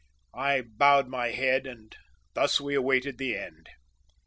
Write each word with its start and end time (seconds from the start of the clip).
I 0.33 0.61
bowed 0.63 1.07
my 1.09 1.27
head 1.27 1.67
and 1.67 1.95
thus 2.33 2.59
we 2.59 2.73
awaited 2.73 3.19
the 3.19 3.37
end. 3.37 3.69